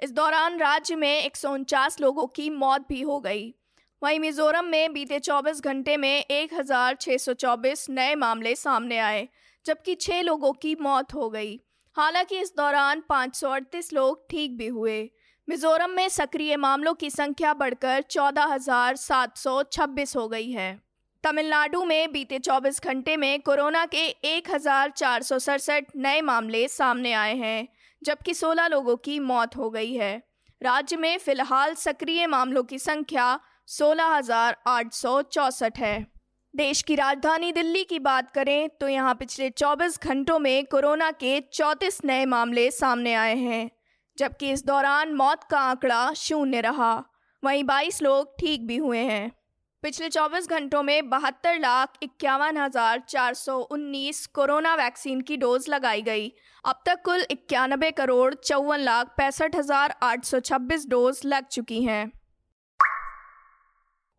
इस 0.03 0.12
दौरान 0.12 0.59
राज्य 0.59 0.97
में 0.97 1.23
एक 1.23 1.37
सौ 1.37 1.53
उनचास 1.53 2.00
लोगों 2.00 2.26
की 2.26 2.50
मौत 2.50 2.87
भी 2.88 3.03
हो 3.03 3.21
गई। 3.21 3.55
वहीं 4.03 4.21
मिजोरम 4.21 4.65
में 4.65 4.93
बीते 4.93 5.19
24 5.19 5.61
घंटे 5.61 5.97
में 5.97 6.25
1,624 6.31 7.91
नए 7.91 8.15
मामले 8.15 8.55
सामने 8.55 8.99
आए 8.99 9.29
जबकि 9.67 9.95
छः 9.95 10.23
लोगों 10.23 10.53
की 10.53 10.76
मौत 10.81 11.15
हो 11.15 11.31
गई। 11.31 11.61
हालाँकि 11.97 12.38
इस 12.38 12.53
दौरान 12.57 13.03
पाँच 13.09 13.37
सौ 13.37 13.50
अड़तीस 13.50 13.93
लोग 13.93 14.26
ठीक 14.31 14.57
भी 14.57 14.67
हुए। 14.67 15.11
मिजोरम 15.49 15.91
में 15.91 16.09
सक्रिय 16.09 16.57
मामलों 16.57 16.95
की 16.95 17.11
संख्या 17.11 17.55
बढ़कर 17.55 18.03
14,726 18.03 20.17
हो 20.17 20.29
गई 20.29 20.50
है। 20.50 20.81
तमिलनाडु 21.25 21.85
में 21.85 22.12
बीते 22.12 22.38
24 22.38 22.85
घंटे 22.85 23.17
में 23.17 23.41
कोरोना 23.41 23.87
के 23.87 24.15
एक 24.26 24.50
हज़ार 24.50 24.91
चार 24.91 25.23
सौ 25.23 25.38
सड़सठ 25.38 25.85
नए 25.97 26.21
मामले 26.21 26.69
सामने 26.69 27.12
आए 27.12 27.37
हैं 27.37 27.69
जबकि 28.03 28.35
16 28.35 28.67
लोगों 28.67 28.97
की 28.97 29.21
मौत 29.21 29.57
हो 29.57 29.71
गई 29.71 29.95
है। 29.95 30.23
राज्य 30.62 30.97
में 30.97 31.19
फ़िलहाल 31.19 31.75
सक्रिय 31.75 32.26
मामलों 32.26 32.62
की 32.62 32.79
संख्या 32.79 33.41
सोलह 33.68 34.20
है। 35.78 36.06
देश 36.54 36.82
की 36.82 36.94
राजधानी 36.94 37.52
दिल्ली 37.52 37.82
की 37.85 37.99
बात 38.00 38.30
करें 38.30 38.68
तो 38.80 38.88
यहाँ 38.88 39.14
पिछले 39.14 39.49
24 39.52 39.99
घंटों 40.00 40.38
में 40.38 40.64
कोरोना 40.66 41.11
के 41.12 41.40
34 41.52 42.00
नए 42.04 42.25
मामले 42.26 42.70
सामने 42.70 43.14
आए 43.14 43.35
हैं, 43.37 43.70
जबकि 44.18 44.50
इस 44.50 44.64
दौरान 44.64 45.14
मौत 45.14 45.42
का 45.44 45.58
आंकड़ा 45.61 46.12
शून्य 46.16 46.61
रहा। 46.61 46.94
वहीं 47.42 47.64
22 47.64 48.02
लोग 48.02 48.35
ठीक 48.38 48.66
भी 48.66 48.76
हुए 48.76 48.99
हैं। 49.00 49.30
पिछले 49.82 50.08
24 50.11 50.49
घंटों 50.49 50.82
में 50.82 51.08
बहत्तर 51.11 51.58
लाख 51.58 51.99
इक्यावन 52.02 52.56
हज़ार 52.58 53.02
चार 53.08 53.35
सौ 53.35 53.58
उन्नीस 53.70 54.26
कोरोना 54.26 54.75
वैक्सीन 54.75 55.20
की 55.20 55.37
डोज 55.37 55.68
लगाई 55.68 56.02
गई। 56.02 56.32
अब 56.64 56.82
तक 56.87 57.02
कुल 57.04 57.26
इक्यानबे 57.30 57.90
करोड़ 57.92 58.35
चौवन 58.35 58.80
लाख 58.80 59.14
पैंसठ 59.16 59.56
हज़ार 59.56 59.94
आठ 60.02 60.25
सौ 60.25 60.40
छब्बीस 60.40 60.87
डोज 60.88 61.20
लग 61.25 61.46
चुकी 61.49 61.82
हैं। 61.82 62.11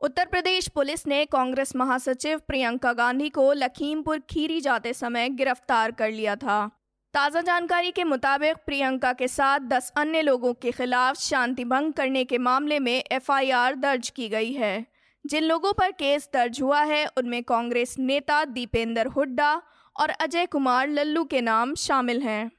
उत्तर 0.02 0.26
प्रदेश 0.26 0.68
पुलिस 0.68 1.06
ने 1.08 1.24
कांग्रेस 1.26 1.76
महासचिव 1.76 2.40
प्रियंका 2.48 2.92
गांधी 2.94 3.30
को 3.30 3.52
लखीमपुर 3.54 4.20
खीरी 4.30 4.60
जाते 4.62 4.94
समय 4.94 5.30
गिरफ़्तार 5.30 5.92
कर 5.92 6.12
लिया 6.12 6.36
था। 6.36 6.70
ताज़ा 7.14 7.42
जानकारी 7.42 7.92
के 7.92 8.04
मुताबिक 8.04 8.58
प्रियंका 8.66 9.14
के 9.14 9.28
साथ 9.28 9.60
दस 9.60 9.92
अन्य 9.98 10.22
लोगों 10.22 10.54
के 10.54 10.72
खिलाफ 10.72 11.18
शांति 11.18 11.66
भंग 11.66 11.94
करने 11.94 12.24
के 12.24 12.38
मामले 12.38 12.80
में 12.80 13.04
एफआईआर 13.12 13.76
दर्ज 13.76 14.10
की 14.10 14.30
गई 14.30 14.54
है। 14.54 14.86
जिन 15.26 15.44
लोगों 15.44 15.74
पर 15.74 15.92
केस 15.92 16.30
दर्ज 16.34 16.62
हुआ 16.62 16.82
है, 16.82 17.06
उनमें 17.08 17.44
कांग्रेस 17.44 17.96
नेता 18.00 18.44
दीपेंद्र 18.46 19.08
हुड्डा 19.08 19.62
और 19.96 20.10
अजय 20.10 20.46
कुमार 20.46 20.88
लल्लू 20.90 21.24
के 21.24 21.42
नाम 21.42 21.76
शामिल 21.76 22.22
हैं। 22.22 22.52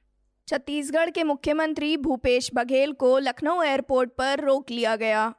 छत्तीसगढ़ 0.48 1.10
के 1.10 1.24
मुख्यमंत्री 1.24 1.96
भूपेश 1.96 2.50
बघेल 2.54 2.92
को 2.92 3.18
लखनऊ 3.18 3.62
एयरपोर्ट 3.62 4.10
पर 4.10 4.40
रोक 4.40 4.70
लिया 4.70 4.96
गया। 4.96 5.32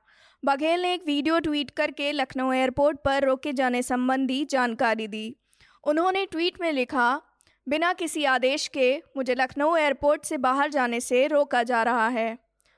बघेल 0.46 0.81
ने 0.81 0.93
एक 0.93 1.01
वीडियो 1.05 1.39
ट्वीट 1.39 1.72
करके 1.72 2.12
लखनऊ 2.12 2.51
एयरपोर्ट 2.53 2.98
पर 3.05 3.24
रोके 3.24 3.53
जाने 3.53 3.81
संबंधी 3.81 4.46
जानकारी 4.46 5.08
दी। 5.08 5.36
उन्होंने 5.84 6.25
ट्वीट 6.25 6.62
में 6.62 6.72
लिखा, 6.72 7.22
बिना 7.67 7.93
किसी 7.93 8.24
आदेश 8.25 8.67
के 8.67 8.96
मुझे 9.17 9.36
लखनऊ 9.36 9.75
एयरपोर्ट 9.75 10.25
से 10.25 10.38
बाहर 10.38 10.69
जाने 10.69 11.00
से 11.00 11.27
रोका 11.27 11.63
जा 11.63 11.84
रहा 11.84 12.08
है। 12.08 12.38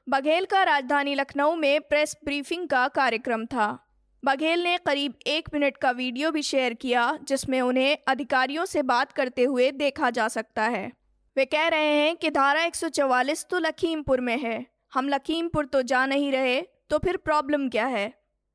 बघेल 0.10 0.46
का 0.46 0.64
राजधानी 0.64 1.16
लखनऊ 1.16 1.56
में 1.56 1.82
प्रेस 1.82 2.18
ब्रीफिंग 2.26 2.68
का 2.68 2.88
कार्यक्रम 2.88 3.46
था। 3.46 3.88
बघेल 4.26 4.64
ने 4.64 4.78
करीब 4.78 5.14
एक 5.28 5.50
मिनट 5.54 5.78
का 5.78 5.92
वीडियो 5.92 6.32
भी 6.32 6.42
शेयर 6.42 6.74
किया, 6.74 7.20
जिसमें 7.24 7.62
उन्हें 7.62 7.98
अधिकारियों 8.08 8.66
से 8.66 8.82
बात 8.82 9.12
करते 9.12 9.44
हुए 9.44 9.72
देखा 9.72 10.10
जा 10.10 10.28
सकता 10.28 10.64
है। 10.64 10.92
वे 11.38 11.46
कह 11.46 11.68
रहे 11.68 11.94
हैं 11.96 12.16
कि 12.16 12.30
धारा 12.30 12.64
144 12.64 13.46
तो 13.50 13.60
लखीमपुर 13.60 14.22
में 14.22 14.38
है। 14.38 14.66
हम 14.94 15.10
लखीमपुर 15.10 15.66
तो 15.66 15.82
जा 15.82 16.06
नहीं 16.06 16.32
रहे 16.32 16.62
तो 16.92 16.98
फिर 17.00 17.18
प्रॉब्लम 17.18 17.68
क्या 17.70 17.86
है? 17.88 18.12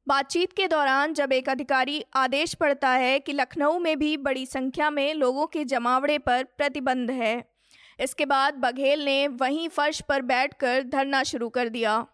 बातचीत 0.06 0.52
के 0.52 0.66
दौरान 0.68 1.12
जब 1.14 1.32
एक 1.32 1.48
अधिकारी 1.48 2.02
आदेश 2.16 2.54
पड़ता 2.54 2.88
है 2.90 3.18
कि 3.20 3.32
लखनऊ 3.32 3.78
में 3.78 3.98
भी 3.98 4.16
बड़ी 4.18 4.44
संख्या 4.46 4.90
में 4.90 5.14
लोगों 5.14 5.46
के 5.46 5.64
जमावड़े 5.64 6.18
पर 6.18 6.42
प्रतिबंध 6.58 7.10
है, 7.12 7.44
इसके 7.98 8.24
बाद 8.26 8.54
बघेल 8.56 9.04
ने 9.04 9.26
वहीं 9.28 9.68
फर्श 9.68 10.00
पर 10.00 10.22
बैठकर 10.24 10.82
धरना 10.84 11.22
शुरू 11.22 11.48
कर 11.48 11.68
दिया। 11.68 12.04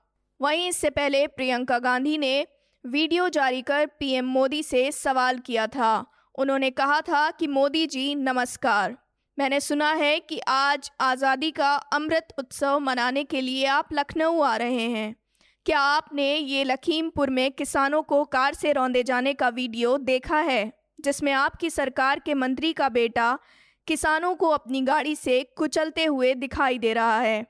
वहीं 0.40 0.68
इससे 0.68 0.90
पहले 0.90 1.26
प्रियंका 1.28 1.78
गांधी 1.78 2.16
ने 2.18 2.46
वीडियो 2.84 3.28
जारी 3.28 3.62
कर 3.62 3.86
पीएम 3.98 4.26
मोदी 4.28 4.62
से 4.62 4.90
सवाल 4.92 5.38
किया 5.38 5.66
था। 5.68 5.94
उन्होंने 6.34 6.70
कहा 6.72 7.00
था 7.00 7.30
कि 7.30 7.46
मोदी 7.48 7.86
जी, 7.86 8.14
नमस्कार। 8.14 8.96
मैंने 9.38 9.60
सुना 9.60 9.92
है 9.94 10.18
कि 10.20 10.38
आज 10.48 10.90
आज़ादी 11.00 11.50
का 11.50 11.74
अमृत 11.92 12.34
उत्सव 12.38 12.78
मनाने 12.80 13.24
के 13.24 13.40
लिए 13.40 13.66
आप 13.68 13.88
लखनऊ 13.92 14.40
आ 14.40 14.54
रहे 14.56 14.88
हैं। 14.88 15.14
क्या 15.66 15.80
आपने 15.80 16.34
ये 16.36 16.62
लखीमपुर 16.64 17.30
में 17.30 17.50
किसानों 17.52 18.02
को 18.02 18.24
कार 18.24 18.54
से 18.54 18.72
रौंदे 18.72 19.02
जाने 19.02 19.34
का 19.34 19.48
वीडियो 19.48 19.96
देखा 19.98 20.38
है, 20.38 20.72
जिसमें 21.00 21.32
आपकी 21.32 21.70
सरकार 21.70 22.18
के 22.18 22.34
मंत्री 22.34 22.72
का 22.72 22.88
बेटा 22.88 23.38
किसानों 23.88 24.34
को 24.34 24.48
अपनी 24.48 24.80
गाड़ी 24.80 25.14
से 25.16 25.42
कुचलते 25.56 26.04
हुए 26.04 26.34
दिखाई 26.34 26.78
दे 26.78 26.92
रहा 26.92 27.20
है? 27.20 27.46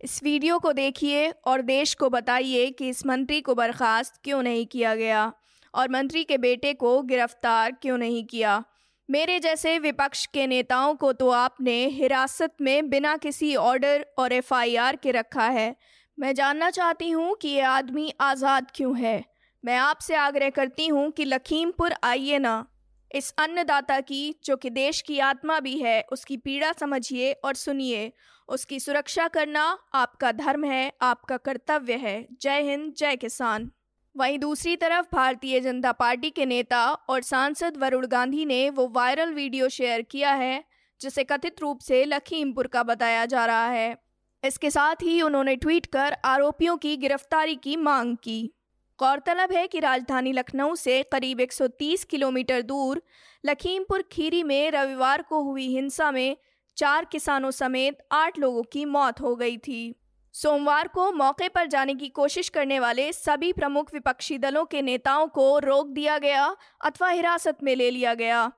इस 0.00 0.22
वीडियो 0.22 0.58
को 0.58 0.72
देखिए 0.72 1.30
और 1.30 1.62
देश 1.62 1.94
को 1.94 2.10
बताइए 2.10 2.70
कि 2.70 2.88
इस 2.88 3.04
मंत्री 3.06 3.40
को 3.40 3.54
बर्खास्त 3.54 4.20
क्यों 4.24 4.42
नहीं 4.42 4.66
किया 4.66 4.94
गया 4.94 5.32
और 5.74 5.90
मंत्री 5.90 6.24
के 6.24 6.38
बेटे 6.38 6.74
को 6.74 7.00
गिरफ़्तार 7.02 7.72
क्यों 7.72 7.98
नहीं 7.98 8.24
किया? 8.24 8.62
मेरे 9.08 9.40
जैसे 9.40 9.78
विपक्ष 9.78 10.26
के 10.26 10.46
नेताओं 10.46 10.94
को 10.94 11.12
तो 11.12 11.30
आपने 11.30 11.84
हिरासत 11.86 12.54
में 12.60 12.88
बिना 12.90 13.16
किसी 13.16 13.54
ऑर्डर 13.56 14.06
और 14.18 14.32
एफआईआर 14.32 14.96
के 14.96 15.10
रखा 15.10 15.46
है। 15.48 15.74
मैं 16.18 16.34
जानना 16.34 16.70
चाहती 16.70 17.10
हूँ 17.10 17.34
कि 17.34 17.48
ये 17.48 17.60
आदमी 17.60 18.12
आज़ाद 18.20 18.66
क्यों 18.74 18.98
है। 18.98 19.24
मैं 19.64 19.76
आपसे 19.76 20.14
आग्रह 20.14 20.50
करती 20.50 20.86
हूँ 20.86 21.10
कि 21.10 21.24
लखीमपुर 21.24 21.94
आइए 22.04 22.38
ना। 22.38 22.66
इस 23.10 23.34
अन्नदाता 23.38 24.00
की, 24.00 24.34
जो 24.44 24.56
कि 24.56 24.70
देश 24.70 25.00
की 25.00 25.18
आत्मा 25.18 25.60
भी 25.60 25.76
है, 25.78 26.00
उसकी 26.12 26.36
पीड़ा 26.36 26.72
समझिए 26.72 27.32
और 27.32 27.54
सुनिए। 27.54 28.12
उसकी 28.48 28.80
सुरक्षा 28.80 29.28
करना 29.28 29.78
आपका 29.94 30.32
धर्म 30.32 30.64
है, 30.64 30.92
आपका 31.02 31.36
कर्तव्य 31.36 31.94
है। 31.94 32.26
जय 32.40 32.62
हिंद, 32.62 32.92
जय 32.94 33.16
किसान। 33.16 33.70
वहीं 34.16 34.38
दूसरी 34.38 34.76
तरफ़ 34.76 35.06
भारतीय 35.12 35.60
जनता 35.60 35.92
पार्टी 35.92 36.30
के 36.30 36.46
नेता 36.46 36.84
और 36.92 37.22
सांसद 37.22 37.76
वरुण 37.76 38.06
गांधी 38.06 38.44
ने 38.44 38.70
वो 38.70 38.88
वायरल 38.88 39.34
वीडियो 39.34 39.68
शेयर 39.68 40.02
किया 40.02 40.32
है, 40.32 40.64
जिसे 41.00 41.24
कथित 41.24 41.60
रूप 41.60 41.80
से 41.80 42.04
लखीमपुर 42.04 42.66
का 42.66 42.82
बताया 42.82 43.24
जा 43.26 43.46
रहा 43.46 43.68
है। 43.68 44.05
इसके 44.46 44.70
साथ 44.70 45.02
ही 45.02 45.20
उन्होंने 45.22 45.56
ट्वीट 45.56 45.86
कर 45.86 46.16
आरोपियों 46.24 46.76
की 46.76 46.96
गिरफ्तारी 46.96 47.54
की 47.54 47.76
मांग 47.76 48.16
की। 48.16 48.52
गौरतलब 48.98 49.52
है 49.52 49.66
कि 49.66 49.80
राजधानी 49.80 50.32
लखनऊ 50.32 50.74
से 50.74 51.02
करीब 51.02 51.40
130 51.40 52.04
किलोमीटर 52.04 52.62
दूर 52.62 53.02
लखीमपुर 53.46 54.04
खीरी 54.12 54.42
में 54.42 54.70
रविवार 54.70 55.22
को 55.22 55.42
हुई 55.42 55.66
हिंसा 55.66 56.10
में 56.10 56.36
चार 56.76 57.04
किसानों 57.04 57.50
समेत 57.50 57.98
आठ 58.12 58.38
लोगों 58.38 58.62
की 58.62 58.84
मौत 58.84 59.20
हो 59.20 59.34
गई 59.36 59.56
थी। 59.56 59.94
सोमवार 60.34 60.88
को 60.88 61.12
मौके 61.12 61.48
पर 61.48 61.66
जाने 61.66 61.94
की 61.94 62.08
कोशिश 62.08 62.48
करने 62.48 62.78
वाले 62.78 63.12
सभी 63.12 63.52
प्रमुख 63.52 63.94
विपक्षी 63.94 64.38
दलों 64.38 64.64
के 64.64 64.82
नेताओं 64.82 65.26
को 65.26 65.58
रोक 65.58 65.88
दिया 65.88 66.18
गया 66.18 66.56
अथवा 66.84 67.08
हिरासत 67.08 67.58
में 67.62 67.76
ले 67.76 67.90
लिया 67.90 68.14
गया। 68.14 68.52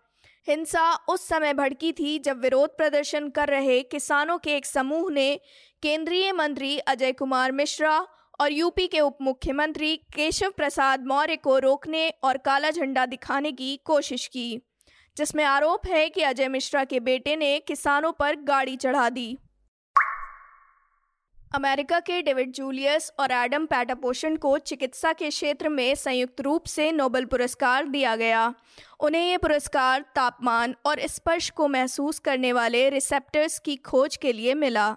हिंसा 0.48 0.92
उस 1.08 1.26
समय 1.28 1.52
भड़की 1.54 1.92
थी 1.92 2.18
जब 2.18 2.40
विरोध 2.40 2.76
प्रदर्शन 2.76 3.28
कर 3.28 3.48
रहे 3.48 3.80
किसानों 3.82 4.38
के 4.38 4.54
एक 4.56 4.66
समूह 4.66 5.10
ने 5.12 5.40
केंद्रीय 5.82 6.32
मंत्री 6.32 6.78
अजय 6.78 7.12
कुमार 7.12 7.52
मिश्रा 7.52 7.98
और 8.40 8.52
यूपी 8.52 8.86
के 8.86 9.00
उप 9.00 9.18
मुख्यमंत्री 9.22 9.96
केशव 10.14 10.50
प्रसाद 10.50 11.06
मौर्य 11.06 11.36
को 11.36 11.58
रोकने 11.58 12.08
और 12.22 12.38
काला 12.38 12.70
झंडा 12.70 13.06
दिखाने 13.06 13.52
की 13.52 13.76
कोशिश 13.84 14.26
की, 14.26 14.60
जिसमें 15.16 15.44
आरोप 15.44 15.86
है 15.86 16.08
कि 16.08 16.22
अजय 16.22 16.48
मिश्रा 16.48 16.84
के 16.84 17.00
बेटे 17.00 17.36
ने 17.36 17.58
किसानों 17.58 18.12
पर 18.12 18.36
गाड़ी 18.42 18.76
चढ़ा 18.76 19.08
दी। 19.10 19.36
अमेरिका 21.54 21.98
के 22.00 22.20
डेविड 22.22 22.50
जूलियस 22.52 23.10
और 23.20 23.32
एडम 23.32 23.64
पैटापोशन 23.66 24.36
को 24.36 24.56
चिकित्सा 24.58 25.12
के 25.12 25.28
क्षेत्र 25.28 25.68
में 25.68 25.94
संयुक्त 25.94 26.40
रूप 26.40 26.64
से 26.64 26.90
नोबेल 26.92 27.24
पुरस्कार 27.24 27.86
दिया 27.88 28.16
गया। 28.16 28.54
उन्हें 29.00 29.22
ये 29.22 29.36
पुरस्कार 29.36 30.04
तापमान 30.14 30.74
और 30.86 31.00
स्पर्श 31.06 31.50
को 31.50 31.68
महसूस 31.68 32.18
करने 32.18 32.52
वाले 32.52 32.88
रिसेप्टर्स 32.90 33.58
की 33.58 33.76
खोज 33.76 34.16
के 34.16 34.32
लिए 34.32 34.54
मिला। 34.54 34.96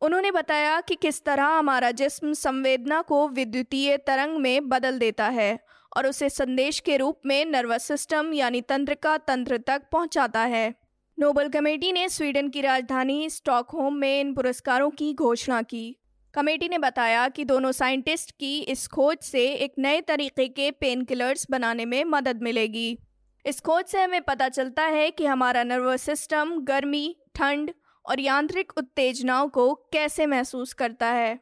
उन्होंने 0.00 0.30
बताया 0.30 0.80
कि 0.80 0.94
किस 0.94 1.24
तरह 1.24 1.44
हमारा 1.44 1.90
जिस्म 1.90 2.32
संवेदना 2.32 3.02
को 3.02 3.28
विद्युतीय 3.28 3.96
तरंग 3.96 4.38
में 4.38 4.68
बदल 4.68 4.98
देता 4.98 5.28
है 5.28 5.58
और 5.96 6.06
उसे 6.06 6.30
संदेश 6.30 6.80
के 6.80 6.96
रूप 6.96 7.20
में 7.26 7.44
नर्वस 7.44 7.82
सिस्टम 7.82 8.32
यानी 8.34 8.60
तंत्रिका 8.60 9.16
तंत्र 9.18 9.58
तक 9.58 9.82
पहुंचाता 9.92 10.40
है। 10.40 10.81
नोबल 11.18 11.48
कमेटी 11.48 11.92
ने 11.92 12.08
स्वीडन 12.08 12.48
की 12.48 12.60
राजधानी 12.60 13.30
स्टॉकहोम 13.30 13.94
में 13.94 14.20
इन 14.20 14.34
पुरस्कारों 14.34 14.90
की 14.90 15.14
घोषणा 15.14 15.62
की। 15.62 15.96
कमेटी 16.34 16.68
ने 16.68 16.78
बताया 16.78 17.28
कि 17.28 17.44
दोनों 17.44 17.72
साइंटिस्ट 17.72 18.30
की 18.30 18.60
इस 18.60 18.86
खोज 18.86 19.18
से 19.18 19.46
एक 19.46 19.74
नए 19.78 20.00
तरीके 20.00 20.48
के 20.48 20.70
पेन 20.70 21.04
किलर्स 21.04 21.46
बनाने 21.50 21.84
में 21.84 22.04
मदद 22.04 22.42
मिलेगी। 22.42 22.98
इस 23.46 23.60
खोज 23.60 23.84
से 23.84 24.02
हमें 24.02 24.22
पता 24.22 24.48
चलता 24.48 24.82
है 24.82 25.10
कि 25.10 25.26
हमारा 25.26 25.62
नर्वस 25.62 26.02
सिस्टम 26.02 26.58
गर्मी, 26.60 27.16
ठंड 27.34 27.70
और 28.06 28.20
यांत्रिक 28.20 28.72
उत्तेजनाओं 28.76 29.48
को 29.48 29.74
कैसे 29.74 30.26
महसूस 30.26 30.72
करता 30.72 31.06
है। 31.06 31.34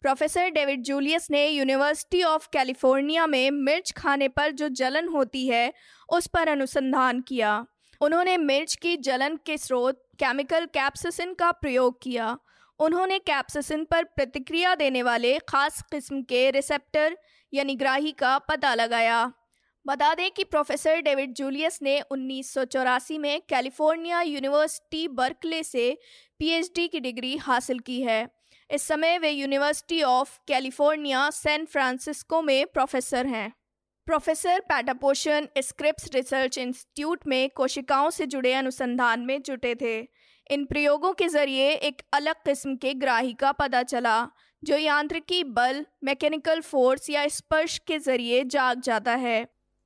प्रोफेसर 0.00 0.48
डेविड 0.48 0.82
जूलियस 0.82 1.30
ने 1.30 1.48
यूनिवर्सिटी 1.48 2.22
ऑफ़ 2.22 2.48
कैलिफ़ोर्निया 2.52 3.26
में 3.26 3.50
मिर्च 3.50 3.92
खाने 3.92 4.28
पर 4.28 4.50
जो 4.50 4.68
जलन 4.68 5.08
होती 5.08 5.46
है, 5.46 5.72
उस 6.08 6.26
पर 6.26 6.48
अनुसंधान 6.48 7.20
किया। 7.20 7.66
उन्होंने 8.00 8.36
मिर्च 8.36 8.74
की 8.74 8.96
जलन 8.96 9.38
के 9.46 9.58
स्रोत 9.58 10.02
केमिकल 10.18 10.66
कैप्सिसिन 10.66 11.34
का 11.34 11.50
प्रयोग 11.52 12.02
किया। 12.02 12.38
उन्होंने 12.78 13.18
कैप्सिसिन 13.18 13.84
पर 13.84 14.04
प्रतिक्रिया 14.04 14.74
देने 14.74 15.02
वाले 15.02 15.38
खास 15.38 15.82
किस्म 15.82 16.22
के 16.22 16.50
रिसेप्टर, 16.50 17.16
यानी 17.54 17.76
ग्राही 17.76 18.12
का 18.12 18.38
पता 18.38 18.74
लगाया। 18.74 19.32
बता 19.86 20.14
दें 20.14 20.30
कि 20.30 20.44
प्रोफेसर 20.44 21.00
डेविड 21.00 21.32
जूलियस 21.32 21.78
ने 21.82 22.00
उन्नीस 22.00 22.54
सौ 22.54 22.64
चौरासी 22.64 23.18
में 23.18 23.40
कैलिफ़ोर्निया 23.48 24.22
यूनिवर्सिटी 24.22 25.08
बर्कले 25.08 25.62
से 25.62 25.98
पीएचडी 26.38 26.88
की 26.88 27.00
डिग्री 27.00 27.36
हासिल 27.36 27.78
की 27.78 28.02
है। 28.02 28.28
इस 28.70 28.82
समय 28.82 29.18
वे 29.18 29.30
university 29.30 30.02
of 30.02 30.38
California 30.48 31.30
San 31.30 31.64
Francisco 31.64 32.42
में 32.42 32.66
प्रोफेसर 32.66 33.26
हैं। 33.26 33.52
Professor 34.06 34.60
Patapoutian 34.60 35.46
Scripps 35.58 36.10
research 36.14 36.56
institute 36.58 37.20
में 37.26 37.50
कोशिकाओं 37.50 38.10
से 38.10 38.26
जुड़े 38.26 38.52
अनुसंधान 38.54 39.20
में 39.20 39.40
जुटे 39.42 39.74
थे। 39.74 39.96
इन 40.50 40.64
प्रयोगों 40.64 41.12
के 41.12 41.28
ज़रिए 41.28 41.70
एक 41.70 42.02
अलग 42.12 42.42
किस्म 42.44 42.74
के 42.76 42.92
ग्राही 42.94 43.32
का 43.32 43.52
पता 43.52 43.82
चला, 43.82 44.26
जो 44.62 44.76
यांत्रिकी 44.76 45.42
बल, 45.44 45.84
मैकेनिकल 46.04 46.60
फोर्स 46.60 47.10
या 47.10 47.26
स्पर्श 47.28 47.78
के 47.78 47.98
ज़रिए 47.98 48.42
जाग 48.44 48.80
जाता 48.80 49.14
है। 49.14 49.42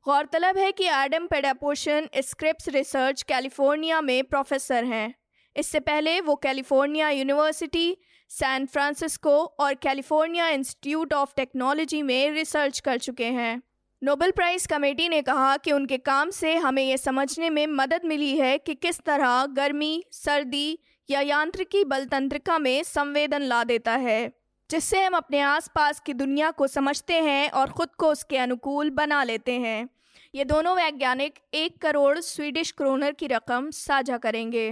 गौरतलब 0.06 0.58
है 0.58 0.72
कि 0.72 0.84
Adam 0.86 1.26
Patapoutian 1.26 2.08
Scripps 2.16 2.68
research 2.68 3.22
California 3.22 4.00
में 4.00 4.24
प्रोफेसर 4.24 4.84
हैं। 4.84 5.14
इससे 5.56 5.80
पहले 5.80 6.20
वो 6.20 6.34
कैलिफ़ोर्निया 6.36 7.10
यूनिवर्सिटी, 7.10 7.96
सैन 8.30 8.66
फ्रांसिस्को 8.66 9.38
और 9.60 9.74
कैलिफ़ोर्निया 9.82 10.48
इंस्टीट्यूट 10.48 11.14
ऑफ़ 11.14 11.34
टेक्नोलॉजी 11.36 12.02
में 12.02 12.30
रिसर्च 12.30 12.80
कर 12.80 12.98
चुके 12.98 13.26
हैं। 13.32 13.60
नोबेल 14.02 14.30
प्राइज़ 14.30 14.66
कमेटी 14.68 15.08
ने 15.08 15.20
कहा 15.22 15.56
कि 15.56 15.72
उनके 15.72 15.96
काम 15.98 16.30
से 16.30 16.54
हमें 16.56 16.82
ये 16.82 16.96
समझने 16.96 17.48
में 17.50 17.66
मदद 17.66 18.00
मिली 18.04 18.36
है 18.36 18.56
कि 18.58 18.74
किस 18.74 19.00
तरह 19.00 19.46
गर्मी, 19.46 20.04
सर्दी 20.12 20.78
या 21.08 21.20
यांत्रिकी 21.20 21.82
बल 21.84 22.04
तंत्रिका 22.04 22.58
में 22.58 22.82
संवेदन 22.82 23.42
ला 23.42 23.62
देता 23.64 23.92
है, 23.96 24.30
जिससे 24.70 25.02
हम 25.02 25.14
अपने 25.14 25.40
आसपास 25.40 26.00
की 26.00 26.14
दुनिया 26.14 26.50
को 26.50 26.66
समझते 26.66 27.14
हैं 27.14 27.50
और 27.50 27.70
ख़ुद 27.70 27.88
को 27.98 28.10
उसके 28.12 28.36
अनुकूल 28.36 28.90
बना 28.90 29.22
लेते 29.24 29.58
हैं। 29.58 29.88
ये 30.34 30.44
दोनों 30.44 30.76
वैज्ञानिक 30.76 31.38
एक 31.54 31.80
करोड़ 31.82 32.18
स्वीडिश 32.20 32.72
क्रोनर 32.72 33.12
की 33.12 33.26
रकम 33.26 33.70
साझा 33.70 34.18
करेंगे। 34.18 34.70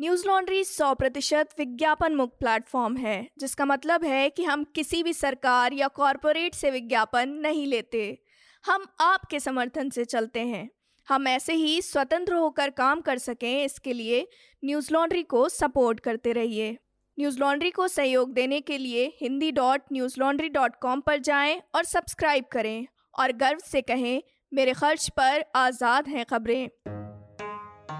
न्यूज़ 0.00 0.26
लॉन्ड्री 0.26 0.62
सौ 0.64 0.92
प्रतिशत 0.94 1.48
विज्ञापन 1.58 2.14
मुक्त 2.14 2.36
प्लेटफॉर्म 2.40 2.96
है, 2.96 3.28
जिसका 3.38 3.64
मतलब 3.64 4.04
है 4.04 4.28
कि 4.30 4.44
हम 4.44 4.62
किसी 4.74 5.02
भी 5.02 5.12
सरकार 5.12 5.72
या 5.72 5.88
कॉरपोरेट 5.88 6.54
से 6.54 6.70
विज्ञापन 6.70 7.28
नहीं 7.42 7.66
लेते। 7.66 8.18
हम 8.64 8.86
आपके 9.00 9.40
समर्थन 9.40 9.90
से 9.90 10.04
चलते 10.04 10.40
हैं। 10.40 10.68
हम 11.08 11.26
ऐसे 11.28 11.52
ही 11.52 11.80
स्वतंत्र 11.82 12.34
होकर 12.34 12.70
काम 12.70 13.00
कर 13.00 13.18
सकें, 13.18 13.64
इसके 13.64 13.92
लिए 13.92 14.26
न्यूज़ 14.62 14.92
लॉन्ड्री 14.92 15.22
को 15.22 15.48
सपोर्ट 15.48 16.00
करते 16.00 16.32
रहिए। 16.32 16.70
न्यूज़ 17.18 17.40
लॉन्ड्री 17.40 17.70
को 17.70 17.88
सहयोग 17.88 18.32
देने 18.32 18.60
के 18.60 18.78
लिए 18.78 19.06
Hindi 19.20 19.50
dot 19.52 19.82
Newslaundry 20.20 20.48
dot 20.48 20.76
com 20.82 21.00
पर 21.00 21.18
जाएँ 21.20 21.60
और 21.74 21.84
सब्सक्राइब 21.84 22.44
करें 22.52 22.86
और 23.14 23.32
गर्व 23.34 23.58
से 23.66 23.82
कहें, 23.82 24.22
मेरे 24.52 24.72
खर्च 24.74 25.08
पर 25.08 25.44
आज़ाद 25.56 26.08
हैं 26.08 26.24
खबरें। 26.24 26.68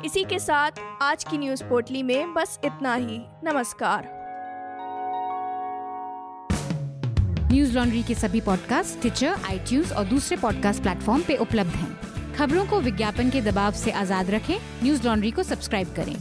इसी 0.05 0.25
के 0.25 0.39
साथ 0.39 0.71
आज 1.03 1.25
की 1.25 1.39
न्यूज़ 1.39 1.65
पोर्टली 1.65 2.03
में 2.03 2.35
बस 2.35 2.59
इतना 2.65 2.95
ही। 2.95 3.19
नमस्कार। 3.45 4.09
न्यूज़ 7.53 7.75
लॉन्ड्री 7.75 8.03
के 8.03 8.15
सभी 8.15 8.41
पॉडकास्ट 8.41 9.01
ट्विटर 9.01 9.27
आई 9.27 9.83
और 9.97 10.05
दूसरे 10.05 10.37
पॉडकास्ट 10.37 10.83
प्लेटफॉर्म 10.83 11.23
पे 11.23 11.37
उपलब्ध 11.37 11.71
हैं। 11.71 12.35
खबरों 12.35 12.67
को 12.67 12.81
विज्ञापन 12.81 13.31
के 13.31 13.41
दबाव 13.41 13.73
से 13.73 13.91
आज़ाद 13.91 14.31
रखें। 14.31 14.59
न्यूज़ 14.83 15.07
लॉन्ड्री 15.07 15.31
को 15.31 15.43
सब्सक्राइब 15.43 15.95
करें। 15.97 16.17